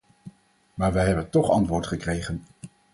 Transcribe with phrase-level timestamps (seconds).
[0.73, 2.43] Maar wij hebben toch antwoord gekregen.